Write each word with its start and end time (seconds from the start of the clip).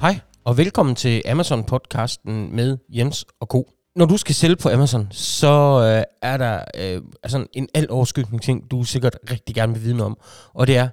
Hej, 0.00 0.20
og 0.44 0.58
velkommen 0.58 0.94
til 0.94 1.22
Amazon-podcasten 1.26 2.30
med 2.30 2.78
Jens 2.88 3.26
og 3.40 3.46
Co. 3.46 3.70
Når 3.96 4.06
du 4.06 4.16
skal 4.16 4.34
sælge 4.34 4.56
på 4.56 4.68
Amazon, 4.68 5.08
så 5.10 5.80
øh, 5.82 6.30
er 6.30 6.36
der 6.36 6.64
øh, 6.76 7.02
altså 7.22 7.46
en 7.52 7.68
alt 7.74 7.90
overskyggende 7.90 8.44
ting, 8.44 8.70
du 8.70 8.82
sikkert 8.82 9.18
rigtig 9.30 9.54
gerne 9.54 9.72
vil 9.72 9.82
vide 9.82 9.96
noget 9.96 10.06
om, 10.06 10.18
og 10.54 10.66
det 10.66 10.76
er, 10.76 10.88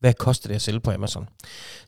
hvad 0.00 0.14
koster 0.14 0.48
det 0.48 0.54
at 0.54 0.62
sælge 0.62 0.80
på 0.80 0.90
Amazon? 0.90 1.28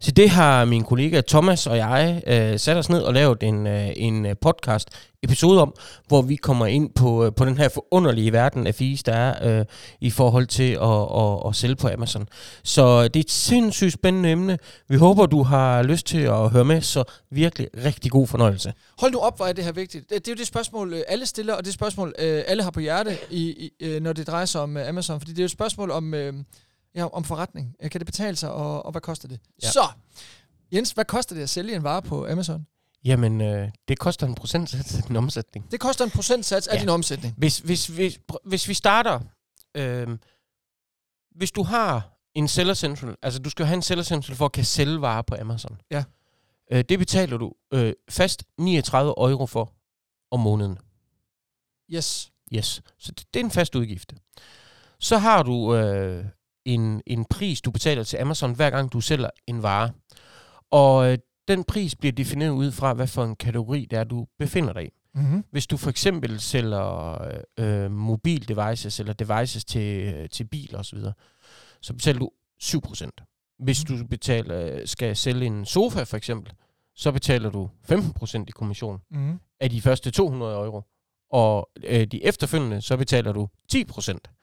Så 0.01 0.11
det 0.11 0.31
har 0.31 0.65
min 0.65 0.85
kollega 0.85 1.21
Thomas 1.29 1.67
og 1.67 1.77
jeg 1.77 2.23
øh, 2.27 2.59
sat 2.59 2.77
os 2.77 2.89
ned 2.89 3.03
og 3.03 3.15
lavet 3.15 3.43
en, 3.43 3.67
øh, 3.67 3.91
en 3.97 4.27
øh, 4.27 4.35
podcast 4.41 4.89
episode 5.23 5.63
om, 5.63 5.75
hvor 6.09 6.23
vi 6.23 6.37
kommer 6.37 6.67
ind 6.67 6.91
på, 6.95 7.25
øh, 7.25 7.33
på 7.35 7.45
den 7.45 7.57
her 7.59 7.69
forunderlige 7.69 8.33
verden 8.33 8.67
af 8.67 8.75
fees, 8.75 9.03
der 9.03 9.13
er 9.13 9.59
øh, 9.61 9.65
i 10.01 10.11
forhold 10.11 10.47
til 10.47 10.73
at, 10.73 11.23
at, 11.23 11.49
at 11.49 11.57
sælge 11.57 11.77
på 11.77 11.89
Amazon. 11.89 12.29
Så 12.65 13.03
det 13.03 13.17
er 13.17 13.21
et 13.21 13.31
sindssygt 13.31 13.93
spændende 13.93 14.31
emne. 14.31 14.59
Vi 14.89 14.97
håber, 14.97 15.27
du 15.27 15.43
har 15.43 15.83
lyst 15.83 16.07
til 16.07 16.21
at 16.21 16.51
høre 16.51 16.65
med, 16.65 16.83
så 16.83 17.05
virkelig 17.31 17.69
rigtig 17.85 18.11
god 18.11 18.27
fornøjelse. 18.27 18.73
Hold 18.99 19.13
nu 19.13 19.19
op, 19.19 19.37
hvor 19.37 19.47
er 19.47 19.53
det 19.53 19.65
her 19.65 19.73
vigtigt. 19.73 20.11
Det, 20.11 20.19
det 20.19 20.29
er 20.29 20.33
jo 20.33 20.39
det 20.39 20.47
spørgsmål, 20.47 20.93
øh, 20.93 21.03
alle 21.09 21.27
stiller, 21.27 21.55
og 21.55 21.65
det 21.65 21.75
spørgsmål, 21.75 22.15
øh, 22.19 22.43
alle 22.47 22.63
har 22.63 22.71
på 22.71 22.81
hjerte, 22.81 23.19
i, 23.31 23.71
i, 23.81 23.99
når 24.01 24.13
det 24.13 24.27
drejer 24.27 24.45
sig 24.45 24.61
om 24.61 24.77
Amazon. 24.77 25.21
Fordi 25.21 25.33
det 25.33 25.39
er 25.39 25.43
jo 25.43 25.47
et 25.47 25.51
spørgsmål 25.51 25.91
om... 25.91 26.15
Øh, 26.15 26.35
Ja, 26.95 27.07
om 27.07 27.25
forretning. 27.25 27.75
Kan 27.81 28.01
det 28.01 28.07
betale 28.07 28.37
sig, 28.37 28.53
og, 28.53 28.87
og 28.87 28.91
hvad 28.91 29.01
koster 29.01 29.29
det? 29.29 29.41
Ja. 29.63 29.71
Så, 29.71 29.89
Jens, 30.73 30.91
hvad 30.91 31.05
koster 31.05 31.35
det 31.35 31.43
at 31.43 31.51
sælge 31.51 31.77
en 31.77 31.83
vare 31.83 32.03
på 32.03 32.27
Amazon? 32.27 32.67
Jamen, 33.05 33.41
øh, 33.41 33.71
det 33.89 33.99
koster 33.99 34.27
en 34.27 34.35
procentsats 34.35 34.97
af 34.97 35.03
din 35.03 35.17
omsætning. 35.17 35.71
Det 35.71 35.81
koster 35.81 36.05
en 36.05 36.11
procentsats 36.11 36.69
af 36.69 36.75
ja. 36.75 36.81
din 36.81 36.89
omsætning. 36.89 37.35
Hvis, 37.37 37.59
hvis, 37.59 37.87
hvis, 37.87 38.19
hvis 38.45 38.69
vi 38.69 38.75
starter... 38.75 39.21
Øh, 39.75 40.19
hvis 41.37 41.51
du 41.51 41.63
har 41.63 42.19
en 42.35 42.49
seller 42.49 42.75
central, 42.75 43.17
altså 43.23 43.41
du 43.41 43.51
skal 43.51 43.67
have 43.67 43.75
en 43.75 43.83
seller 43.83 44.05
central 44.05 44.37
for 44.37 44.45
at 44.45 44.53
kan 44.53 44.65
sælge 44.65 45.01
varer 45.01 45.23
på 45.23 45.37
Amazon. 45.41 45.81
Ja. 45.91 46.05
Øh, 46.73 46.85
det 46.89 46.99
betaler 46.99 47.37
du 47.37 47.53
øh, 47.73 47.93
fast 48.11 48.45
39 48.59 49.15
euro 49.31 49.47
for 49.47 49.73
om 50.31 50.41
måneden. 50.41 50.79
Yes. 51.91 52.33
Yes. 52.55 52.83
Så 52.99 53.13
det, 53.13 53.35
det 53.35 53.41
er 53.41 53.45
en 53.45 53.51
fast 53.51 53.75
udgift. 53.75 54.15
Så 55.01 55.19
har 55.19 55.43
du 55.43 55.75
øh, 55.75 56.25
en, 56.75 57.03
en 57.07 57.25
pris, 57.25 57.61
du 57.61 57.71
betaler 57.71 58.05
til 58.05 58.17
Amazon, 58.17 58.55
hver 58.55 58.71
gang 58.71 58.93
du 58.93 59.01
sælger 59.01 59.31
en 59.47 59.63
vare. 59.63 59.91
Og 60.71 61.13
øh, 61.13 61.19
den 61.49 61.65
pris 61.65 61.97
bliver 61.97 62.13
defineret 62.13 62.51
ud 62.51 62.73
fra, 62.73 62.93
hvad 62.93 63.07
for 63.07 63.25
en 63.25 63.37
kategori 63.37 63.87
det 63.91 63.99
er, 63.99 64.05
du 64.05 64.27
befinder 64.39 64.73
dig 64.73 64.85
i. 64.85 64.91
Mm-hmm. 65.15 65.45
Hvis 65.51 65.67
du 65.67 65.77
for 65.77 65.91
eksempel 65.91 66.41
sælger 66.41 67.19
øh, 67.59 67.91
mobil 67.91 68.49
devices 68.49 69.01
eller 69.01 69.13
devices 69.13 69.65
til, 69.65 70.15
øh, 70.15 70.29
til 70.29 70.45
biler 70.45 70.79
osv., 70.79 70.99
så 71.81 71.93
betaler 71.93 72.19
du 72.19 72.31
7%. 72.63 73.55
Hvis 73.59 73.85
mm-hmm. 73.85 74.03
du 74.03 74.09
betaler, 74.09 74.87
skal 74.87 75.17
sælge 75.17 75.47
en 75.47 75.65
sofa 75.65 76.03
for 76.03 76.17
eksempel, 76.17 76.53
så 76.95 77.13
betaler 77.13 77.51
du 77.51 77.71
15% 77.93 78.45
i 78.49 78.51
kommission 78.51 79.01
mm-hmm. 79.11 79.41
af 79.61 79.71
de 79.71 79.81
første 79.81 80.11
200 80.11 80.55
euro. 80.55 80.83
Og 81.31 81.71
øh, 81.85 82.07
de 82.07 82.25
efterfølgende, 82.25 82.81
så 82.81 82.97
betaler 82.97 83.33
du 83.33 83.49
10%. 83.75 84.38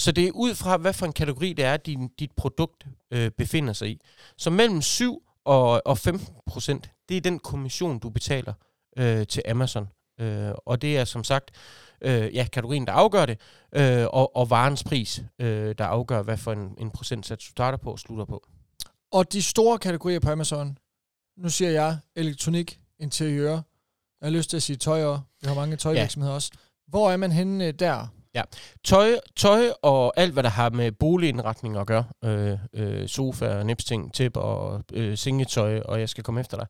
Så 0.00 0.12
det 0.12 0.26
er 0.26 0.32
ud 0.32 0.54
fra, 0.54 0.76
hvad 0.76 0.92
for 0.92 1.06
en 1.06 1.12
kategori 1.12 1.52
det 1.52 1.64
er, 1.64 1.76
din, 1.76 2.08
dit 2.18 2.32
produkt 2.36 2.86
øh, 3.10 3.30
befinder 3.30 3.72
sig 3.72 3.88
i. 3.90 4.00
Så 4.36 4.50
mellem 4.50 4.82
7 4.82 5.22
og, 5.44 5.82
og 5.84 5.98
15 5.98 6.34
procent, 6.46 6.90
det 7.08 7.16
er 7.16 7.20
den 7.20 7.38
kommission, 7.38 7.98
du 7.98 8.10
betaler 8.10 8.52
øh, 8.98 9.26
til 9.26 9.42
Amazon. 9.48 9.88
Øh, 10.20 10.50
og 10.66 10.82
det 10.82 10.98
er 10.98 11.04
som 11.04 11.24
sagt 11.24 11.50
øh, 12.00 12.34
ja, 12.34 12.46
kategorien, 12.52 12.86
der 12.86 12.92
afgør 12.92 13.26
det, 13.26 13.40
øh, 13.72 14.06
og, 14.10 14.36
og 14.36 14.50
varens 14.50 14.84
pris, 14.84 15.22
øh, 15.38 15.74
der 15.78 15.84
afgør, 15.84 16.22
hvad 16.22 16.36
for 16.36 16.52
en, 16.52 16.74
en 16.78 16.90
procentsats 16.90 17.44
du 17.44 17.50
starter 17.50 17.78
på 17.78 17.92
og 17.92 17.98
slutter 17.98 18.24
på. 18.24 18.46
Og 19.12 19.32
de 19.32 19.42
store 19.42 19.78
kategorier 19.78 20.20
på 20.20 20.30
Amazon, 20.30 20.78
nu 21.36 21.48
siger 21.48 21.70
jeg 21.70 21.98
elektronik, 22.16 22.80
interiør, 22.98 23.52
jeg 24.20 24.26
har 24.26 24.30
lyst 24.30 24.50
til 24.50 24.56
at 24.56 24.62
sige 24.62 24.76
tøj, 24.76 25.16
vi 25.40 25.46
har 25.46 25.54
mange 25.54 25.76
tøjvirksomheder 25.76 26.32
ja. 26.32 26.34
også. 26.34 26.50
Hvor 26.86 27.10
er 27.10 27.16
man 27.16 27.32
henne 27.32 27.66
øh, 27.66 27.74
der? 27.74 28.06
Ja, 28.34 28.42
tøj, 28.84 29.10
tøj 29.36 29.70
og 29.82 30.12
alt, 30.16 30.32
hvad 30.32 30.42
der 30.42 30.48
har 30.48 30.70
med 30.70 30.92
boligindretning 30.92 31.76
at 31.76 31.86
gøre, 31.86 32.04
øh, 32.24 32.58
øh, 32.72 33.08
sofa, 33.08 33.62
nipsting, 33.62 34.14
tip 34.14 34.36
og 34.36 34.84
øh, 34.92 35.18
sengetøj, 35.18 35.80
og 35.80 36.00
jeg 36.00 36.08
skal 36.08 36.24
komme 36.24 36.40
efter 36.40 36.56
dig, 36.56 36.66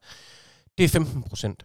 det 0.78 0.84
er 0.84 0.88
15 0.88 1.22
procent. 1.22 1.64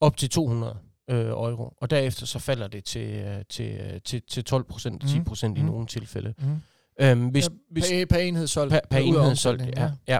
Op 0.00 0.16
til 0.16 0.30
200 0.30 0.78
øh, 1.10 1.26
euro. 1.26 1.72
Og 1.76 1.90
derefter 1.90 2.26
så 2.26 2.38
falder 2.38 2.68
det 2.68 2.84
til, 2.84 3.08
øh, 3.08 3.44
til, 3.50 3.80
øh, 3.80 4.00
til, 4.04 4.22
til 4.30 4.44
12 4.44 4.64
procent, 4.64 5.08
10 5.08 5.20
procent 5.20 5.52
mm. 5.52 5.60
i 5.60 5.62
mhm. 5.62 5.72
nogle 5.72 5.86
tilfælde. 5.86 6.34
Mm. 6.38 6.62
Øhm, 7.00 7.26
hvis, 7.28 7.44
ja, 7.44 7.48
hvis, 7.70 7.88
per, 7.88 8.04
per 8.04 8.18
enhed 8.18 8.46
solgt. 8.46 8.72
Per, 8.72 8.80
per 8.90 8.98
enhed 8.98 9.36
solgt, 9.36 9.62
ja. 9.76 9.90
ja. 10.08 10.18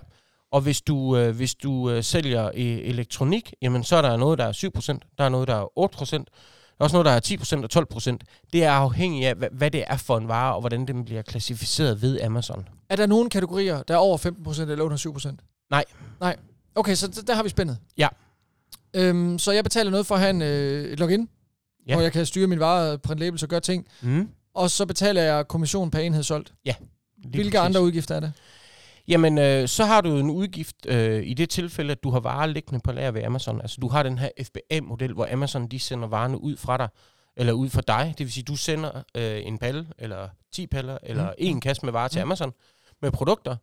Og 0.51 0.61
hvis 0.61 0.81
du, 0.81 1.17
øh, 1.17 1.37
hvis 1.37 1.55
du 1.55 1.91
øh, 1.91 2.03
sælger 2.05 2.51
e- 2.51 2.59
elektronik, 2.59 3.53
jamen 3.63 3.85
så 3.85 3.97
er 3.97 4.03
der 4.03 4.17
noget, 4.17 4.39
der 4.39 4.45
er 4.45 4.53
7 4.53 4.73
procent, 4.73 5.05
der 5.19 5.25
er 5.25 5.29
noget, 5.29 5.49
der 5.49 5.55
er 5.55 5.79
8 5.79 5.97
procent, 5.97 6.29
er 6.83 6.85
også 6.85 6.97
noget, 7.03 7.07
der 7.07 7.13
er 7.13 7.65
10% 7.65 7.79
og 7.79 7.87
12%. 8.13 8.17
Det 8.53 8.65
er 8.65 8.71
afhængigt 8.71 9.29
af, 9.29 9.49
hvad 9.53 9.71
det 9.71 9.85
er 9.87 9.97
for 9.97 10.19
en 10.19 10.29
vare, 10.29 10.55
og 10.55 10.61
hvordan 10.61 10.87
den 10.87 11.05
bliver 11.05 11.23
klassificeret 11.23 12.03
ved 12.03 12.21
Amazon. 12.21 12.69
Er 12.89 12.97
der 12.97 13.07
nogle 13.07 13.31
kategorier, 13.31 13.83
der 13.83 13.95
er 13.95 13.99
over 13.99 14.19
15% 14.19 14.61
eller 14.61 14.85
under 14.85 14.97
7%? 14.97 15.67
Nej. 15.71 15.85
Nej. 16.21 16.37
Okay, 16.75 16.95
så 16.95 17.23
der 17.27 17.35
har 17.35 17.43
vi 17.43 17.49
spændet. 17.49 17.79
Ja. 17.99 18.09
Øhm, 18.95 19.39
så 19.39 19.53
jeg 19.53 19.65
betaler 19.65 19.91
noget 19.91 20.07
for 20.07 20.15
at 20.15 20.21
have 20.21 20.31
en, 20.31 20.43
øh, 20.43 20.85
et 20.85 21.01
login, 21.01 21.29
ja. 21.89 21.95
hvor 21.95 22.03
jeg 22.03 22.13
kan 22.13 22.27
styre 22.27 22.47
min 22.47 22.61
vare, 22.61 22.99
print 22.99 23.21
labels 23.21 23.43
og 23.43 23.49
gøre 23.49 23.61
ting. 23.61 23.87
Mm. 24.01 24.29
Og 24.55 24.71
så 24.71 24.87
betaler 24.87 25.23
jeg 25.23 25.49
kommission 25.49 25.91
per 25.91 25.99
enhed 25.99 26.23
solgt. 26.23 26.53
Ja. 26.65 26.75
Hvilke 27.17 27.59
præcis. 27.59 27.67
andre 27.67 27.83
udgifter 27.83 28.15
er 28.15 28.21
det? 28.21 28.33
Jamen, 29.09 29.39
øh, 29.39 29.69
så 29.69 29.85
har 29.85 30.01
du 30.01 30.17
en 30.17 30.31
udgift 30.31 30.77
øh, 30.87 31.27
i 31.27 31.35
det 31.35 31.51
tilfælde, 31.51 31.93
at 31.93 32.03
du 32.03 32.11
har 32.11 32.21
varer 32.21 32.47
liggende 32.47 32.81
på 32.81 32.93
lager 32.93 33.11
ved 33.11 33.23
Amazon. 33.23 33.61
Altså, 33.61 33.79
du 33.81 33.89
har 33.89 34.03
den 34.03 34.19
her 34.19 34.29
FBA-model, 34.43 35.13
hvor 35.13 35.29
Amazon 35.33 35.67
de 35.67 35.79
sender 35.79 36.09
varerne 36.09 36.41
ud 36.41 36.57
fra 36.57 36.77
dig, 36.77 36.89
eller 37.37 37.53
ud 37.53 37.69
fra 37.69 37.81
dig. 37.81 38.15
Det 38.19 38.27
vil 38.27 38.33
sige, 38.33 38.45
du 38.45 38.57
sender 38.57 39.03
øh, 39.17 39.47
en 39.47 39.59
palle, 39.59 39.87
eller 39.99 40.29
10 40.53 40.67
paller, 40.67 40.99
eller 41.03 41.27
mm. 41.27 41.35
en 41.39 41.61
kasse 41.61 41.85
med 41.85 41.93
varer 41.93 42.09
til 42.09 42.19
mm. 42.19 42.23
Amazon 42.23 42.53
med 43.03 43.11
produkter. 43.11 43.57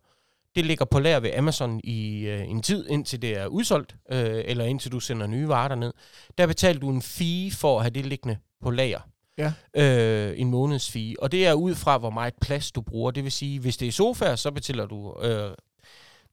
Det 0.54 0.66
ligger 0.66 0.84
på 0.84 0.98
lager 0.98 1.20
ved 1.20 1.30
Amazon 1.34 1.80
i 1.84 2.26
øh, 2.26 2.48
en 2.48 2.62
tid, 2.62 2.88
indtil 2.88 3.22
det 3.22 3.36
er 3.38 3.46
udsolgt, 3.46 3.96
øh, 4.12 4.42
eller 4.44 4.64
indtil 4.64 4.92
du 4.92 5.00
sender 5.00 5.26
nye 5.26 5.48
varer 5.48 5.68
derned. 5.68 5.92
Der 6.38 6.46
betaler 6.46 6.80
du 6.80 6.90
en 6.90 7.02
fee 7.02 7.50
for 7.50 7.76
at 7.76 7.82
have 7.84 7.90
det 7.90 8.06
liggende 8.06 8.36
på 8.62 8.70
lager 8.70 9.00
ja. 9.38 9.52
øh, 9.76 10.40
en 10.40 10.50
måneds 10.50 10.90
fee. 10.90 11.14
Og 11.18 11.32
det 11.32 11.46
er 11.46 11.52
ud 11.52 11.74
fra, 11.74 11.98
hvor 11.98 12.10
meget 12.10 12.34
plads 12.40 12.72
du 12.72 12.80
bruger. 12.80 13.10
Det 13.10 13.24
vil 13.24 13.32
sige, 13.32 13.60
hvis 13.60 13.76
det 13.76 13.88
er 13.88 13.92
sofa, 13.92 14.36
så 14.36 14.50
betaler 14.50 14.86
du, 14.86 15.20
øh, 15.22 15.50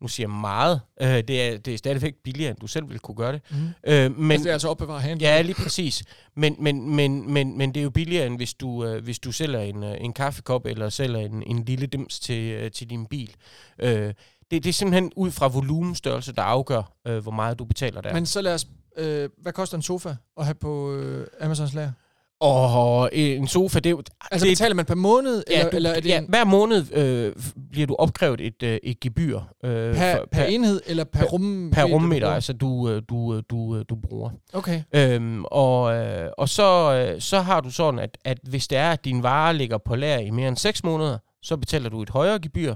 nu 0.01 0.07
siger 0.07 0.27
jeg 0.27 0.39
meget, 0.39 0.81
øh, 1.01 1.07
det, 1.07 1.41
er, 1.41 1.57
det 1.57 1.73
er 1.73 1.77
stadigvæk 1.77 2.15
billigere, 2.23 2.49
end 2.49 2.59
du 2.59 2.67
selv 2.67 2.87
ville 2.87 2.99
kunne 2.99 3.15
gøre 3.15 3.31
det. 3.31 3.41
Mm. 3.51 3.57
Øh, 3.87 4.17
men, 4.17 4.31
altså 4.31 4.43
det 4.43 4.49
er 4.49 4.53
altså 4.53 4.69
opbevare 4.69 5.01
hand. 5.01 5.21
Ja, 5.21 5.41
lige 5.41 5.55
præcis. 5.55 6.03
Men, 6.35 6.55
men, 6.59 6.95
men, 6.95 7.33
men, 7.33 7.57
men 7.57 7.73
det 7.73 7.79
er 7.79 7.83
jo 7.83 7.89
billigere, 7.89 8.27
end 8.27 8.37
hvis 8.37 8.53
du, 8.53 8.85
øh, 8.85 9.03
hvis 9.03 9.19
du 9.19 9.31
sælger 9.31 9.59
en, 9.59 9.83
øh, 9.83 9.95
en 10.01 10.13
kaffekop, 10.13 10.65
eller 10.65 10.89
sælger 10.89 11.19
en, 11.19 11.43
en 11.43 11.65
lille 11.65 11.85
dims 11.87 12.19
til, 12.19 12.51
øh, 12.51 12.71
til 12.71 12.89
din 12.89 13.05
bil. 13.05 13.35
Øh, 13.79 14.13
det, 14.51 14.63
det 14.63 14.67
er 14.67 14.73
simpelthen 14.73 15.11
ud 15.15 15.31
fra 15.31 15.47
volumenstørrelse, 15.47 16.33
der 16.33 16.41
afgør, 16.41 16.93
øh, 17.07 17.17
hvor 17.17 17.31
meget 17.31 17.59
du 17.59 17.65
betaler 17.65 18.01
der. 18.01 18.13
Men 18.13 18.25
så 18.25 18.41
lad 18.41 18.53
os... 18.53 18.67
Øh, 18.97 19.29
hvad 19.41 19.53
koster 19.53 19.77
en 19.77 19.81
sofa 19.81 20.15
at 20.37 20.45
have 20.45 20.55
på 20.55 20.93
øh, 20.93 21.27
Amazons 21.41 21.73
lager? 21.73 21.91
Og 22.39 23.09
en 23.13 23.47
sofa, 23.47 23.79
det. 23.79 24.09
Altså 24.31 24.45
det, 24.45 24.51
betaler 24.51 24.75
man 24.75 24.85
per 24.85 24.95
måned? 24.95 25.43
Ja, 25.49 25.57
eller, 25.57 25.69
du, 25.69 25.75
eller 25.75 25.89
er 25.89 25.99
det 25.99 26.09
ja 26.09 26.17
en... 26.17 26.25
hver 26.29 26.43
måned 26.45 26.93
øh, 26.93 27.35
bliver 27.71 27.87
du 27.87 27.95
opkrævet 27.99 28.41
et, 28.41 28.63
øh, 28.63 28.79
et 28.83 28.99
gebyr. 28.99 29.39
Øh, 29.63 29.95
per, 29.95 30.15
for, 30.15 30.17
per, 30.17 30.25
per 30.31 30.43
enhed 30.43 30.81
eller 30.85 31.03
per, 31.03 31.19
per 31.19 31.25
rum? 31.25 31.71
Per 31.73 31.83
rummeter, 31.83 32.29
altså 32.29 32.53
du, 32.53 32.89
øh, 32.89 33.01
du, 33.09 33.35
øh, 33.35 33.43
du, 33.49 33.81
du 33.81 33.95
bruger. 33.95 34.29
Okay. 34.53 34.83
Øhm, 34.95 35.45
og 35.45 35.95
øh, 35.95 36.29
og 36.37 36.49
så, 36.49 36.93
øh, 36.93 37.21
så 37.21 37.39
har 37.39 37.61
du 37.61 37.69
sådan, 37.69 37.99
at, 37.99 38.17
at 38.25 38.37
hvis 38.43 38.67
det 38.67 38.77
er, 38.77 38.91
at 38.91 39.05
din 39.05 39.23
vare 39.23 39.53
ligger 39.53 39.77
på 39.77 39.95
lager 39.95 40.19
i 40.19 40.29
mere 40.29 40.47
end 40.47 40.57
6 40.57 40.83
måneder, 40.83 41.17
så 41.41 41.57
betaler 41.57 41.89
du 41.89 42.01
et 42.01 42.09
højere 42.09 42.39
gebyr. 42.39 42.75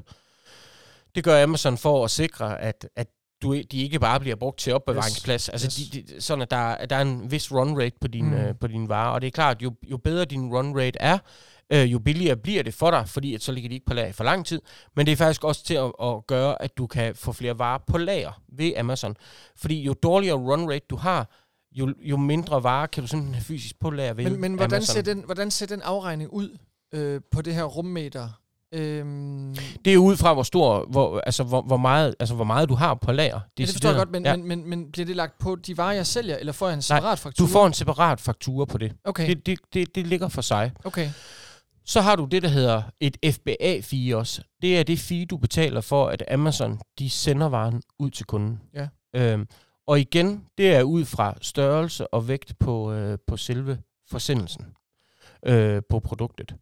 Det 1.16 1.23
gør 1.23 1.44
Amazon 1.44 1.77
for 1.77 2.05
at 2.05 2.11
sikre, 2.11 2.62
at, 2.62 2.88
at 2.95 3.07
du, 3.41 3.53
de 3.53 3.83
ikke 3.83 3.99
bare 3.99 4.19
bliver 4.19 4.35
brugt 4.35 4.59
til 4.59 4.73
opbevaringsplads. 4.73 5.45
Yes. 5.45 5.49
Altså, 5.49 5.81
yes. 5.81 5.89
De, 5.89 6.01
de, 6.01 6.21
sådan 6.21 6.41
at 6.41 6.51
der, 6.51 6.85
der 6.85 6.95
er 6.95 7.01
en 7.01 7.31
vis 7.31 7.51
run 7.51 7.81
rate 7.81 7.95
på 8.01 8.07
din, 8.07 8.25
mm. 8.25 8.33
øh, 8.33 8.55
på 8.61 8.67
din 8.67 8.89
varer. 8.89 9.11
Og 9.11 9.21
det 9.21 9.27
er 9.27 9.31
klart, 9.31 9.61
jo, 9.61 9.73
jo 9.91 9.97
bedre 9.97 10.25
din 10.25 10.53
run 10.53 10.77
rate 10.77 10.99
er, 10.99 11.17
øh, 11.73 11.91
jo 11.91 11.99
billigere 11.99 12.38
bliver 12.38 12.63
det 12.63 12.73
for 12.73 12.91
dig, 12.91 13.09
fordi 13.09 13.35
at 13.35 13.41
så 13.41 13.51
ligger 13.51 13.69
de 13.69 13.73
ikke 13.73 13.85
på 13.85 13.93
lager 13.93 14.13
for 14.13 14.23
lang 14.23 14.45
tid. 14.45 14.61
Men 14.95 15.05
det 15.05 15.11
er 15.11 15.15
faktisk 15.15 15.43
også 15.43 15.63
til 15.63 15.73
at, 15.73 15.91
at 16.03 16.27
gøre, 16.27 16.61
at 16.61 16.77
du 16.77 16.88
kan 16.88 17.15
få 17.15 17.31
flere 17.31 17.59
varer 17.59 17.79
på 17.88 17.97
lager 17.97 18.41
ved 18.47 18.73
Amazon. 18.77 19.15
Fordi 19.55 19.81
jo 19.81 19.93
dårligere 19.93 20.38
run 20.38 20.71
rate 20.71 20.85
du 20.89 20.95
har, 20.95 21.29
jo, 21.71 21.93
jo 22.01 22.17
mindre 22.17 22.63
varer 22.63 22.88
kan 22.88 23.03
du 23.03 23.07
simpelthen 23.07 23.33
have 23.33 23.43
fysisk 23.43 23.79
på 23.79 23.89
lager 23.89 24.13
ved 24.13 24.23
Men, 24.23 24.41
men 24.41 24.53
hvordan, 24.53 24.81
ser 24.81 25.01
den, 25.01 25.23
hvordan 25.25 25.51
ser 25.51 25.65
den 25.65 25.81
afregning 25.81 26.33
ud 26.33 26.57
øh, 26.93 27.21
på 27.31 27.41
det 27.41 27.55
her 27.55 27.63
rummeter? 27.63 28.40
Øhm, 28.73 29.56
det 29.85 29.94
er 29.94 29.97
ud 29.97 30.18
fra, 30.18 30.33
hvor 30.33 30.44
stor, 30.44 30.85
hvor, 30.89 31.19
altså, 31.19 31.44
hvor, 31.44 31.62
hvor, 31.62 31.77
meget, 31.77 32.15
altså, 32.19 32.35
hvor 32.35 32.44
meget 32.44 32.69
du 32.69 32.75
har 32.75 32.94
på 32.94 33.12
lager. 33.12 33.39
Det, 33.39 33.57
det 33.57 33.69
forstår 33.69 33.89
jeg 33.89 33.97
godt, 33.97 34.12
men, 34.12 34.25
ja. 34.25 34.35
men, 34.35 34.47
men, 34.47 34.69
men 34.69 34.91
bliver 34.91 35.06
det 35.06 35.15
lagt 35.15 35.38
på 35.39 35.56
de 35.56 35.77
varer, 35.77 35.91
jeg 35.94 36.07
sælger, 36.07 36.38
eller 36.38 36.53
får 36.53 36.68
jeg 36.68 36.73
en 36.75 36.81
separat 36.81 37.03
Nej, 37.03 37.15
faktura? 37.15 37.47
du 37.47 37.51
får 37.51 37.68
en 37.68 37.73
separat 37.73 38.21
faktura 38.21 38.65
på 38.65 38.77
det. 38.77 38.94
Okay. 39.03 39.29
Det, 39.29 39.45
det, 39.45 39.59
det, 39.73 39.95
det 39.95 40.07
ligger 40.07 40.27
for 40.27 40.41
sig. 40.41 40.71
Okay. 40.83 41.09
Så 41.85 42.01
har 42.01 42.15
du 42.15 42.25
det, 42.25 42.41
der 42.44 42.47
hedder 42.50 42.81
et 43.00 43.18
FBA-fee 43.25 44.15
også. 44.15 44.41
Det 44.62 44.79
er 44.79 44.83
det 44.83 45.00
fee, 45.00 45.25
du 45.25 45.38
betaler 45.38 45.81
for, 45.81 46.07
at 46.07 46.24
Amazon 46.31 46.79
de 47.00 47.09
sender 47.09 47.50
varen 47.50 47.81
ud 48.00 48.09
til 48.09 48.25
kunden. 48.25 48.59
Ja. 48.74 48.88
Øhm, 49.15 49.47
Og 49.88 50.00
igen, 50.00 50.44
det 50.57 50.75
er 50.75 50.83
ud 50.83 51.06
fra 51.06 51.35
størrelse 51.41 52.13
og 52.13 52.27
vægt 52.27 52.59
på, 52.59 52.91
øh, 52.91 53.17
på 53.27 53.38
selve 53.38 53.77
forsendelsen 54.12 54.65
øh, 55.45 55.81
på 55.89 56.00
produktet. 56.00 56.56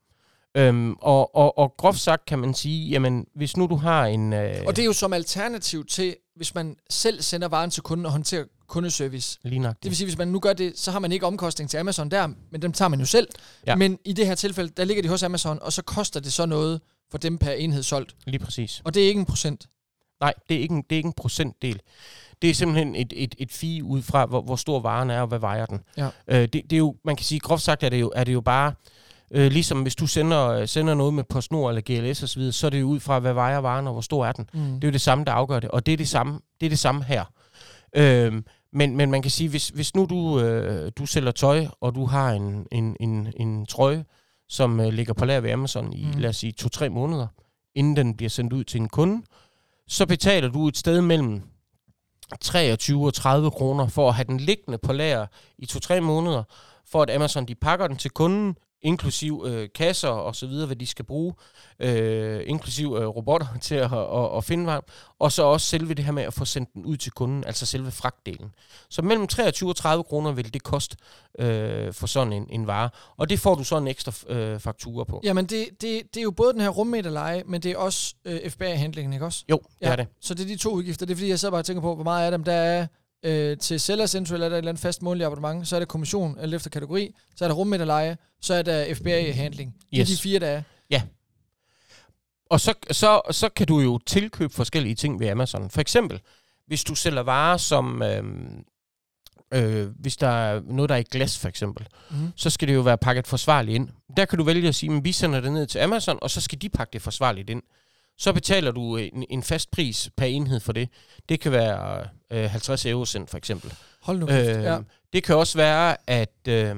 Øhm, 0.58 0.94
og, 0.94 1.36
og, 1.36 1.58
og 1.58 1.74
groft 1.78 2.00
sagt 2.00 2.26
kan 2.26 2.40
man 2.40 2.54
sige, 2.54 2.90
jamen 2.90 3.26
hvis 3.36 3.58
nu 3.58 3.68
du 3.68 3.76
har 3.76 4.06
en... 4.06 4.34
Øh, 4.34 4.56
Og 4.68 4.76
det 4.76 4.82
er 4.82 4.86
jo 4.86 4.94
som 4.94 5.14
alternativ 5.14 5.86
til, 5.86 6.16
hvis 6.36 6.56
man 6.56 6.76
selv 6.90 7.22
sender 7.22 7.48
varen 7.48 7.70
til 7.70 7.84
kunden 7.84 8.06
og 8.06 8.12
håndterer 8.12 8.44
kundeservice. 8.68 9.40
lige 9.44 9.60
nok 9.60 9.76
Det 9.84 9.90
vil 9.90 9.96
sige, 9.96 10.06
hvis 10.06 10.18
man 10.18 10.28
nu 10.28 10.40
gør 10.40 10.54
det, 10.54 10.80
så 10.80 10.92
har 10.92 11.00
man 11.00 11.12
ikke 11.12 11.26
omkostning 11.26 11.70
til 11.70 11.78
Amazon 11.78 12.12
der, 12.12 12.28
men 12.52 12.62
dem 12.62 12.72
tager 12.72 12.90
man 12.90 13.00
jo 13.00 13.06
selv. 13.06 13.28
Ja. 13.68 13.76
Men 13.76 14.00
i 14.06 14.14
det 14.14 14.28
her 14.28 14.36
tilfælde, 14.36 14.74
der 14.78 14.84
ligger 14.84 15.04
de 15.04 15.10
hos 15.10 15.24
Amazon, 15.24 15.60
og 15.62 15.74
så 15.74 15.82
koster 15.82 16.20
det 16.20 16.34
så 16.34 16.46
noget 16.46 16.82
for 17.12 17.18
dem 17.18 17.38
per 17.38 17.52
enhed 17.52 17.84
solgt. 17.84 18.16
Lige 18.26 18.40
præcis. 18.40 18.82
Og 18.86 18.94
det 18.94 19.04
er 19.04 19.08
ikke 19.08 19.20
en 19.20 19.26
procent. 19.26 19.68
Nej, 20.22 20.34
det 20.50 20.58
er 20.58 20.62
ikke 20.62 20.74
en, 20.74 20.82
det 20.90 20.96
er 20.96 20.98
ikke 20.98 21.08
en 21.08 21.14
procentdel. 21.14 21.82
Det 22.42 22.50
er 22.50 22.54
simpelthen 22.54 22.96
et, 22.96 23.14
et, 23.16 23.36
et 23.38 23.52
fee 23.52 23.84
ud 23.84 24.02
fra, 24.02 24.26
hvor, 24.26 24.42
hvor 24.42 24.56
stor 24.56 24.80
varen 24.80 25.10
er, 25.10 25.22
og 25.22 25.28
hvad 25.28 25.40
vejer 25.40 25.66
den. 25.66 25.80
Ja. 25.98 26.10
Øh, 26.28 26.42
det, 26.42 26.54
det 26.54 26.74
er 26.74 26.78
jo, 26.78 26.96
man 27.06 27.16
kan 27.16 27.26
sige, 27.26 27.40
groft 27.40 27.64
sagt 27.64 27.84
er 27.84 27.90
det 27.90 28.00
jo, 28.00 28.12
er 28.16 28.24
det 28.24 28.34
jo 28.34 28.42
bare, 28.42 28.68
øh, 28.68 28.74
ligesom 29.32 29.82
hvis 29.82 29.96
du 29.96 30.08
sender, 30.08 30.66
sender 30.66 30.94
noget 30.94 31.14
med 31.14 31.24
PostNord 31.24 31.72
eller 31.72 31.82
GLS 31.82 32.24
osv., 32.24 32.52
så 32.52 32.66
er 32.66 32.70
det 32.70 32.80
jo 32.80 32.86
ud 32.86 33.00
fra, 33.00 33.20
hvad 33.20 33.34
vejer 33.34 33.58
varen, 33.58 33.88
og 33.88 33.94
hvor 33.94 34.02
stor 34.02 34.26
er 34.26 34.32
den. 34.32 34.50
Mm. 34.54 34.60
Det 34.60 34.84
er 34.84 34.88
jo 34.88 34.92
det 34.92 35.02
samme, 35.02 35.26
der 35.26 35.32
afgør 35.32 35.60
det, 35.60 35.72
og 35.72 35.86
det 35.86 35.94
er 35.94 35.98
det 35.98 36.08
samme, 36.08 36.40
det 36.60 36.66
er 36.66 36.70
det 36.70 36.80
samme 36.80 37.04
her. 37.04 37.26
Øhm, 37.96 38.46
men, 38.74 38.98
men 38.98 39.12
man 39.12 39.22
kan 39.22 39.32
sige, 39.32 39.50
hvis, 39.50 39.70
hvis 39.70 39.96
nu 39.96 40.06
du, 40.06 40.40
øh, 40.40 40.92
du 40.98 41.06
sælger 41.06 41.32
tøj, 41.32 41.66
og 41.82 41.96
du 41.96 42.06
har 42.06 42.32
en, 42.32 42.66
en, 42.72 42.96
en, 43.00 43.34
en 43.38 43.66
trøje, 43.66 44.06
som 44.50 44.80
øh, 44.80 44.94
ligger 44.94 45.14
på 45.14 45.26
lager 45.26 45.42
ved 45.42 45.52
Amazon 45.52 45.94
i, 45.94 46.06
mm. 46.06 46.20
lad 46.20 46.30
os 46.30 46.38
sige, 46.38 46.52
to-tre 46.52 46.90
måneder, 46.90 47.28
inden 47.76 47.96
den 47.96 48.18
bliver 48.18 48.30
sendt 48.30 48.54
ud 48.54 48.64
til 48.64 48.82
en 48.82 48.90
kunde, 48.90 49.24
så 49.88 50.06
betaler 50.06 50.50
du 50.50 50.68
et 50.68 50.78
sted 50.78 51.02
mellem 51.02 51.42
23 52.42 53.06
og 53.06 53.14
30 53.14 53.52
kroner 53.52 53.88
for 53.88 54.10
at 54.10 54.16
have 54.16 54.26
den 54.26 54.38
liggende 54.38 54.78
på 54.78 54.94
lager 54.94 55.28
i 55.58 55.66
to-tre 55.66 56.02
måneder, 56.02 56.44
for 56.86 57.02
at 57.02 57.10
Amazon 57.10 57.46
de 57.46 57.56
pakker 57.56 57.88
den 57.88 57.98
til 57.98 58.12
kunden, 58.12 58.56
inklusiv 58.82 59.44
øh, 59.48 59.70
kasser 59.76 60.08
og 60.10 60.36
så 60.36 60.48
videre, 60.48 60.66
hvad 60.66 60.76
de 60.76 60.88
skal 60.88 61.06
bruge, 61.06 61.34
øh, 61.80 62.42
inklusiv 62.46 62.96
øh, 63.00 63.08
robotter 63.08 63.48
til 63.62 63.76
at, 63.76 63.94
at, 63.94 64.38
at 64.38 64.44
finde 64.44 64.66
varen, 64.66 64.82
og 65.20 65.32
så 65.32 65.44
også 65.44 65.68
selve 65.68 65.94
det 65.94 66.06
her 66.06 66.12
med 66.12 66.24
at 66.24 66.34
få 66.34 66.46
sendt 66.46 66.74
den 66.74 66.86
ud 66.86 66.98
til 66.98 67.12
kunden, 67.12 67.44
altså 67.44 67.66
selve 67.66 67.92
fragtdelen. 67.92 68.52
Så 68.90 69.02
mellem 69.02 69.28
23 69.28 69.70
og 69.70 69.76
30 69.76 70.04
kroner 70.04 70.32
vil 70.32 70.54
det 70.54 70.64
koste 70.64 70.98
øh, 71.40 71.94
for 71.94 72.08
sådan 72.08 72.34
en, 72.34 72.46
en 72.50 72.68
vare, 72.68 72.90
og 73.18 73.30
det 73.30 73.40
får 73.40 73.56
du 73.56 73.64
så 73.64 73.78
en 73.78 73.88
ekstra 73.88 74.12
øh, 74.34 74.60
faktura 74.60 75.04
på. 75.04 75.22
Jamen, 75.24 75.46
det, 75.46 75.68
det, 75.82 76.02
det 76.14 76.18
er 76.18 76.24
jo 76.24 76.32
både 76.32 76.54
den 76.54 76.62
her 76.62 76.70
rummeterleje, 76.70 77.44
men 77.46 77.62
det 77.62 77.72
er 77.72 77.78
også 77.78 78.16
øh, 78.26 78.50
FBA-handlingen, 78.50 79.14
ikke 79.14 79.26
også? 79.26 79.44
Jo, 79.50 79.58
det 79.80 79.86
Ja. 79.86 79.92
er 79.92 79.96
det. 79.96 80.08
Så 80.22 80.34
det 80.34 80.44
er 80.44 80.48
de 80.48 80.56
to 80.58 80.70
udgifter. 80.72 81.06
Det 81.06 81.14
er 81.14 81.18
fordi, 81.18 81.30
jeg 81.30 81.40
sidder 81.40 81.52
bare 81.52 81.62
og 81.62 81.66
tænker 81.66 81.82
på, 81.82 81.96
hvor 81.96 82.04
meget 82.04 82.26
af 82.26 82.32
dem 82.32 82.44
der 82.44 82.54
er 82.54 82.88
øh, 83.24 83.58
til 83.58 83.80
Sellers 83.80 84.12
Central, 84.12 84.42
er 84.42 84.50
der 84.50 84.56
et 84.56 84.58
eller 84.58 84.72
andet 84.72 84.82
fast 84.82 85.02
månedligt 85.02 85.26
abonnement, 85.26 85.68
så 85.68 85.76
er 85.76 85.80
der 85.80 85.86
kommission, 85.86 86.40
eller 86.40 86.56
efter 86.56 86.70
kategori, 86.70 87.16
så 87.36 87.46
er 87.46 87.50
der 87.50 87.56
rummeterleje, 87.56 88.18
så 88.42 88.54
er 88.54 88.62
der 88.62 88.94
FBA-handling. 88.96 89.76
Det 89.92 89.98
er 90.00 90.02
Yes. 90.02 90.10
de 90.10 90.18
fire, 90.18 90.40
der 90.40 90.48
er. 90.48 90.62
Og 92.52 92.60
så, 92.60 92.74
så, 92.92 93.22
så 93.32 93.50
kan 93.50 93.68
du 93.68 93.80
jo 93.80 93.98
tilkøbe 94.06 94.54
forskellige 94.54 94.96
ting 94.96 95.20
ved 95.20 95.28
Amazon. 95.28 95.70
For 95.70 95.82
eksempel, 95.82 96.22
hvis 96.68 96.84
du 96.84 96.96
sælger 96.96 97.22
varer 97.24 97.58
som... 97.58 98.02
Øh, 98.04 98.24
øh, 99.54 99.88
hvis 100.00 100.18
der 100.18 100.28
er 100.28 100.62
noget, 100.66 100.90
der 100.90 100.96
er 100.96 101.00
i 101.00 101.04
glas 101.12 101.40
for 101.40 101.48
eksempel, 101.48 101.88
Mm. 102.12 102.16
så 102.36 102.50
skal 102.50 102.68
det 102.68 102.74
jo 102.76 102.82
være 102.82 102.98
pakket 102.98 103.28
forsvarligt 103.28 103.76
ind. 103.76 103.90
Der 104.18 104.26
kan 104.26 104.38
du 104.38 104.44
vælge 104.44 104.68
at 104.68 104.76
sige, 104.76 104.96
at 104.98 105.04
vi 105.04 105.12
sender 105.12 105.40
det 105.42 105.52
ned 105.52 105.68
til 105.68 105.80
Amazon, 105.80 106.20
og 106.22 106.30
så 106.30 106.42
skal 106.42 106.62
de 106.62 106.70
pakke 106.70 106.94
det 106.94 107.02
forsvarligt 107.02 107.50
ind. 107.50 107.64
Så 108.20 108.34
betaler 108.34 108.72
du 108.72 108.98
en, 108.98 109.26
en 109.30 109.44
fast 109.44 109.72
pris 109.72 110.10
per 110.18 110.26
enhed 110.26 110.60
for 110.60 110.74
det. 110.74 110.90
Det 111.30 111.40
kan 111.40 111.52
være 111.52 112.08
øh, 112.32 112.50
50 112.50 112.86
euro 112.86 113.06
cent 113.06 113.30
for 113.30 113.38
eksempel. 113.38 113.74
Hold 114.02 114.20
nu. 114.20 114.28
Øh, 114.30 114.46
ja. 114.64 114.80
Det 115.14 115.24
kan 115.24 115.36
også 115.36 115.58
være, 115.58 115.96
at... 116.08 116.48
Øh, 116.48 116.76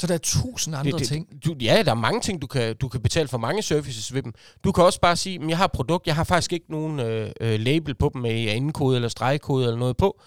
Så 0.00 0.06
der 0.06 0.14
er 0.14 0.18
tusind 0.18 0.76
andre 0.76 0.92
det, 0.92 1.00
det, 1.00 1.08
ting. 1.08 1.44
Du, 1.44 1.56
ja, 1.60 1.82
der 1.84 1.90
er 1.90 1.94
mange 1.94 2.20
ting, 2.20 2.42
du 2.42 2.46
kan, 2.46 2.76
du 2.76 2.88
kan 2.88 3.00
betale 3.02 3.28
for 3.28 3.38
mange 3.38 3.62
services 3.62 4.14
ved 4.14 4.22
dem. 4.22 4.32
Du 4.64 4.72
kan 4.72 4.84
også 4.84 5.00
bare 5.00 5.16
sige, 5.16 5.40
at 5.42 5.48
jeg 5.48 5.56
har 5.56 5.64
et 5.64 5.72
produkt, 5.72 6.06
jeg 6.06 6.14
har 6.16 6.24
faktisk 6.24 6.52
ikke 6.52 6.66
nogen 6.70 7.00
øh, 7.00 7.30
øh, 7.40 7.60
label 7.60 7.94
på 7.94 8.10
dem 8.14 8.22
med 8.22 8.48
anden-kode 8.48 8.96
eller 8.96 9.08
stregkode 9.08 9.64
eller 9.64 9.78
noget 9.78 9.96
på. 9.96 10.20